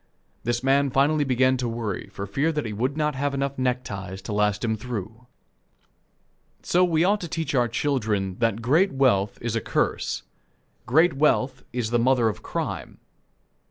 This 0.43 0.63
man 0.63 0.89
finally 0.89 1.23
began 1.23 1.57
to 1.57 1.67
worry 1.69 2.07
for 2.11 2.25
fear 2.25 2.51
he 2.51 2.73
would 2.73 2.97
not 2.97 3.13
have 3.13 3.35
enough 3.35 3.59
neckties 3.59 4.19
to 4.23 4.33
last 4.33 4.65
him 4.65 4.75
through. 4.75 5.27
So 6.63 6.83
we 6.83 7.03
ought 7.03 7.21
to 7.21 7.27
teach 7.27 7.53
our 7.53 7.67
children 7.67 8.37
that 8.39 8.63
great 8.63 8.91
wealth 8.91 9.37
is 9.41 9.55
a 9.55 9.61
curse. 9.61 10.23
Great 10.87 11.13
wealth 11.13 11.61
is 11.71 11.91
the 11.91 11.99
mother 11.99 12.29
of 12.29 12.41
crime. 12.41 12.97